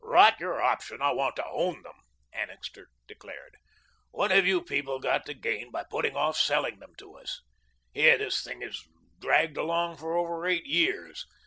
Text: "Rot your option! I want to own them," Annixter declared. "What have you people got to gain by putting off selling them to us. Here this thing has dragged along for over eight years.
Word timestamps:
"Rot 0.03 0.39
your 0.39 0.59
option! 0.59 0.99
I 0.99 1.11
want 1.11 1.35
to 1.35 1.45
own 1.45 1.83
them," 1.83 1.93
Annixter 2.33 2.87
declared. 3.05 3.55
"What 4.09 4.31
have 4.31 4.47
you 4.47 4.63
people 4.63 4.97
got 4.97 5.27
to 5.27 5.35
gain 5.35 5.69
by 5.69 5.83
putting 5.91 6.15
off 6.17 6.37
selling 6.37 6.79
them 6.79 6.95
to 6.97 7.19
us. 7.19 7.39
Here 7.93 8.17
this 8.17 8.41
thing 8.43 8.61
has 8.61 8.81
dragged 9.19 9.57
along 9.57 9.97
for 9.97 10.17
over 10.17 10.47
eight 10.47 10.65
years. 10.65 11.27